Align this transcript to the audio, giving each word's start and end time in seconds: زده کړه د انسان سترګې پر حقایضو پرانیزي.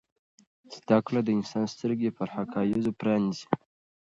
زده 0.75 0.97
کړه 1.05 1.19
د 1.23 1.29
انسان 1.37 1.65
سترګې 1.73 2.09
پر 2.17 2.27
حقایضو 2.35 2.91
پرانیزي. 2.99 3.45